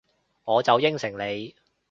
[0.45, 1.53] 我就應承你